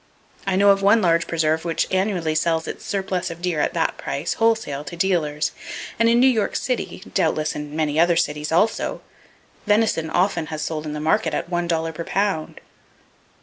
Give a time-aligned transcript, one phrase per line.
[0.47, 3.99] I know of one large preserve which annually sells its surplus of deer at that
[3.99, 5.51] price, wholesale, to dealers;
[5.99, 9.01] and in New York City (doubtless in many other cities, also)
[9.67, 12.61] venison often has sold in the market at one dollar per pound!